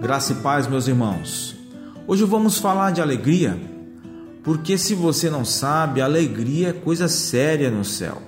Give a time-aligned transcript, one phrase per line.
[0.00, 1.56] Graça e paz, meus irmãos.
[2.06, 3.58] Hoje vamos falar de alegria,
[4.44, 8.22] porque se você não sabe, alegria é coisa séria no céu.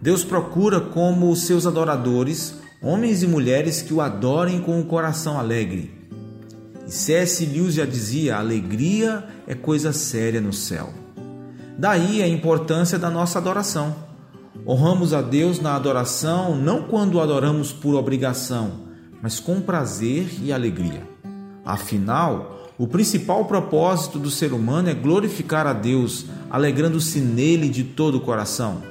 [0.00, 5.94] Deus procura como seus adoradores homens e mulheres que o adorem com o coração alegre.
[6.84, 7.46] E C.S.
[7.46, 10.92] Lewis já dizia: alegria é coisa séria no céu.
[11.78, 13.94] Daí a importância da nossa adoração.
[14.66, 18.91] Honramos a Deus na adoração não quando o adoramos por obrigação,
[19.22, 21.08] mas com prazer e alegria.
[21.64, 28.16] Afinal, o principal propósito do ser humano é glorificar a Deus, alegrando-se nele de todo
[28.16, 28.82] o coração.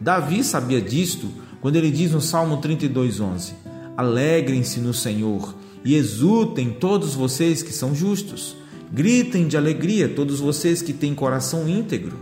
[0.00, 1.28] Davi sabia disto
[1.60, 3.52] quando ele diz no Salmo 32:11:
[3.96, 8.56] Alegrem-se no Senhor e exultem todos vocês que são justos.
[8.92, 12.16] Gritem de alegria todos vocês que têm coração íntegro.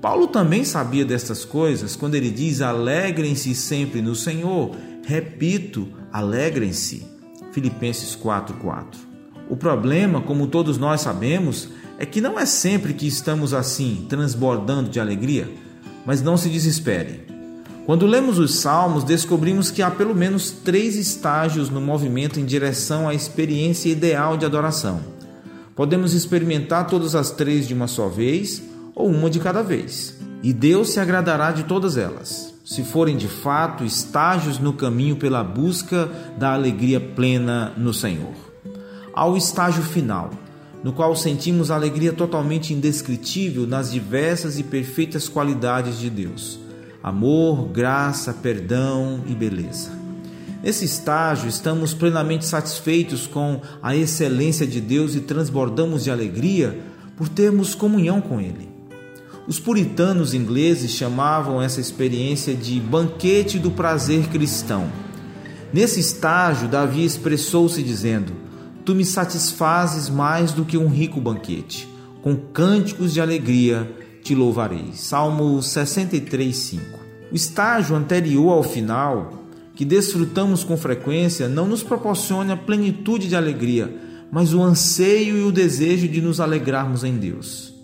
[0.00, 4.76] Paulo também sabia destas coisas quando ele diz: Alegrem-se sempre no Senhor.
[5.08, 7.02] Repito, alegrem-se.
[7.52, 8.98] Filipenses 4:4.
[9.48, 14.90] O problema, como todos nós sabemos, é que não é sempre que estamos assim, transbordando
[14.90, 15.48] de alegria,
[16.04, 17.22] mas não se desespere.
[17.86, 23.08] Quando lemos os Salmos, descobrimos que há pelo menos três estágios no movimento em direção
[23.08, 25.00] à experiência ideal de adoração.
[25.74, 28.62] Podemos experimentar todas as três de uma só vez
[28.94, 33.28] ou uma de cada vez, e Deus se agradará de todas elas se forem de
[33.28, 38.34] fato estágios no caminho pela busca da alegria plena no Senhor.
[39.14, 40.30] Ao estágio final,
[40.84, 46.60] no qual sentimos a alegria totalmente indescritível nas diversas e perfeitas qualidades de Deus:
[47.02, 49.90] amor, graça, perdão e beleza.
[50.62, 56.78] Nesse estágio, estamos plenamente satisfeitos com a excelência de Deus e transbordamos de alegria
[57.16, 58.77] por termos comunhão com Ele.
[59.48, 64.92] Os puritanos ingleses chamavam essa experiência de banquete do prazer cristão.
[65.72, 68.34] Nesse estágio, Davi expressou-se dizendo:
[68.84, 71.88] Tu me satisfazes mais do que um rico banquete,
[72.20, 73.90] com cânticos de alegria
[74.22, 74.90] te louvarei.
[74.92, 76.82] Salmo 63, 5.
[77.32, 83.96] O estágio anterior ao final, que desfrutamos com frequência, não nos proporciona plenitude de alegria,
[84.30, 87.77] mas o anseio e o desejo de nos alegrarmos em Deus.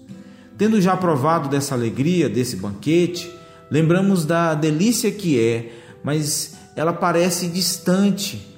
[0.64, 3.30] Tendo já provado dessa alegria, desse banquete,
[3.70, 8.48] lembramos da delícia que é, mas ela parece distante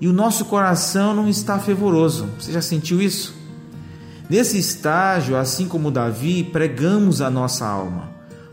[0.00, 2.28] e o nosso coração não está fervoroso.
[2.38, 3.34] Você já sentiu isso?
[4.30, 8.08] Nesse estágio, assim como Davi, pregamos a nossa alma.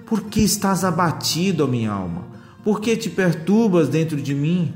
[0.07, 2.25] Por que estás abatido, minha alma?
[2.63, 4.73] Por que te perturbas dentro de mim?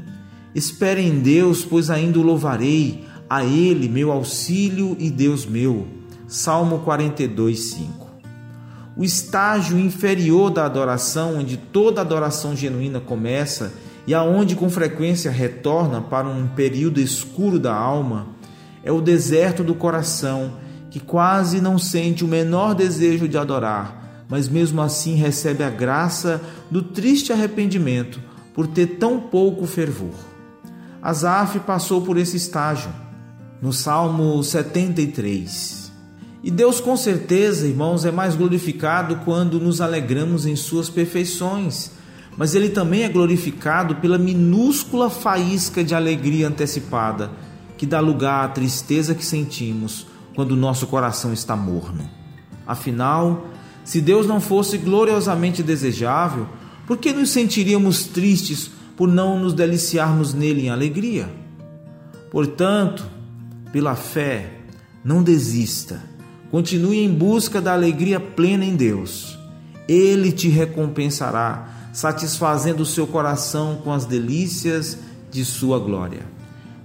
[0.53, 5.87] Espere em Deus, pois ainda o louvarei, a Ele, meu auxílio e Deus meu.
[6.27, 7.98] Salmo 42, 5
[8.99, 13.71] o estágio inferior da adoração, onde toda adoração genuína começa
[14.05, 18.27] e aonde com frequência retorna para um período escuro da alma,
[18.83, 20.51] é o deserto do coração,
[20.91, 26.41] que quase não sente o menor desejo de adorar, mas mesmo assim recebe a graça
[26.69, 28.19] do triste arrependimento
[28.53, 30.15] por ter tão pouco fervor.
[31.01, 32.91] Asaf passou por esse estágio.
[33.61, 35.78] No Salmo 73,
[36.41, 41.91] e Deus, com certeza, irmãos, é mais glorificado quando nos alegramos em Suas perfeições,
[42.37, 47.29] mas Ele também é glorificado pela minúscula faísca de alegria antecipada
[47.77, 52.09] que dá lugar à tristeza que sentimos quando o nosso coração está morno.
[52.65, 53.47] Afinal,
[53.83, 56.47] se Deus não fosse gloriosamente desejável,
[56.87, 61.29] por que nos sentiríamos tristes por não nos deliciarmos nele em alegria?
[62.31, 63.05] Portanto,
[63.71, 64.59] pela fé,
[65.03, 66.01] não desista
[66.51, 69.37] Continue em busca da alegria plena em Deus.
[69.87, 74.97] Ele te recompensará, satisfazendo o seu coração com as delícias
[75.31, 76.21] de sua glória.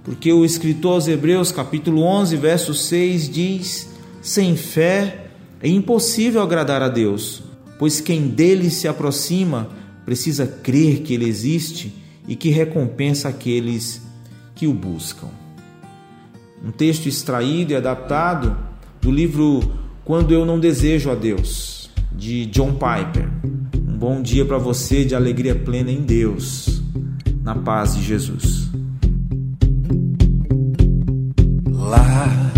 [0.03, 3.89] Porque o escritor aos Hebreus, capítulo 11, verso 6 diz:
[4.21, 7.41] Sem fé é impossível agradar a Deus,
[7.79, 9.69] pois quem dele se aproxima
[10.05, 11.91] precisa crer que ele existe
[12.27, 14.01] e que recompensa aqueles
[14.53, 15.29] que o buscam.
[16.63, 18.55] Um texto extraído e adaptado
[19.05, 19.61] do livro
[20.03, 23.29] Quando Eu Não Desejo a Deus, de John Piper.
[23.87, 26.81] Um bom dia para você de alegria plena em Deus,
[27.43, 28.67] na paz de Jesus.
[31.69, 32.51] Lá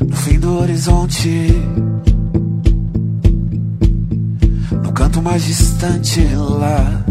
[0.00, 1.52] no fim do horizonte,
[4.82, 7.04] no canto mais distante lá,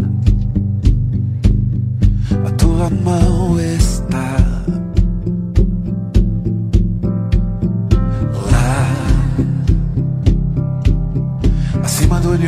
[2.46, 4.45] a tua mão está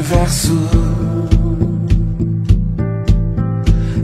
[0.08, 0.58] do universo.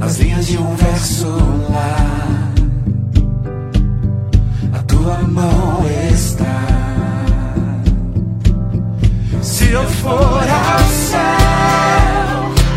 [0.00, 1.26] As linhas de um verso
[1.70, 2.50] lá.
[4.86, 6.44] tua mão está.
[9.42, 11.20] Se eu for ao céu,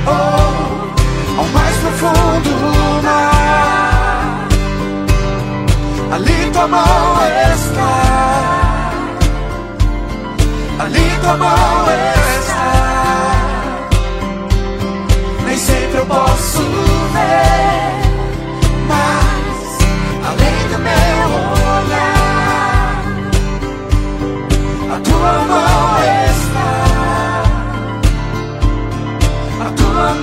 [0.08, 2.50] oh, ao mais profundo
[3.04, 4.48] mar,
[6.12, 7.18] ali tua mão
[7.54, 8.28] está.
[10.80, 11.87] Ali tua mão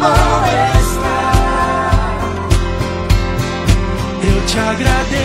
[0.04, 0.44] amor
[0.80, 1.18] está.
[4.22, 5.23] Eu te agradeço.